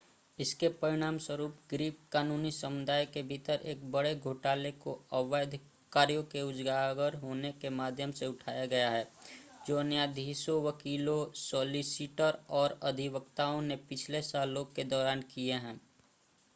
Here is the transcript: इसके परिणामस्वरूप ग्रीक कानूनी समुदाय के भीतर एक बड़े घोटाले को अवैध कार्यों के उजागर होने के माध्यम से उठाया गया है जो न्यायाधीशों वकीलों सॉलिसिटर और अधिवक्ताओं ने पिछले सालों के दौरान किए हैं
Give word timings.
इसके 0.39 0.67
परिणामस्वरूप 0.77 1.57
ग्रीक 1.69 1.97
कानूनी 2.11 2.51
समुदाय 2.51 3.05
के 3.07 3.21
भीतर 3.23 3.59
एक 3.73 3.83
बड़े 3.91 4.13
घोटाले 4.17 4.71
को 4.85 4.93
अवैध 5.13 5.57
कार्यों 5.91 6.23
के 6.31 6.41
उजागर 6.43 7.15
होने 7.17 7.51
के 7.61 7.69
माध्यम 7.75 8.11
से 8.21 8.27
उठाया 8.27 8.65
गया 8.65 8.89
है 8.89 9.07
जो 9.67 9.81
न्यायाधीशों 9.83 10.61
वकीलों 10.63 11.19
सॉलिसिटर 11.41 12.39
और 12.55 12.79
अधिवक्ताओं 12.83 13.61
ने 13.61 13.75
पिछले 13.89 14.21
सालों 14.23 14.65
के 14.75 14.83
दौरान 14.87 15.21
किए 15.33 15.53
हैं 15.59 15.79